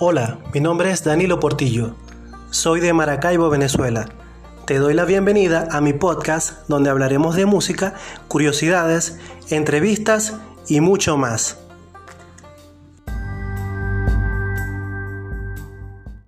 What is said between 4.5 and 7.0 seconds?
Te doy la bienvenida a mi podcast donde